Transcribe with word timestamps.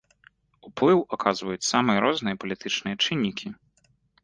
Уплыў 0.67 0.99
аказваюць 1.17 1.67
самыя 1.73 1.99
розныя 2.07 2.35
палітычныя 2.47 2.95
чыннікі. 3.05 3.47